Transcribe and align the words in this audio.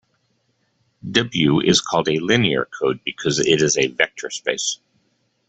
"W" 1.11 1.59
is 1.61 1.79
called 1.79 2.09
a 2.09 2.17
linear 2.17 2.65
code 2.65 3.01
because 3.05 3.37
it 3.37 3.61
is 3.61 3.77
a 3.77 3.85
vector 3.89 4.31
space. 4.31 4.79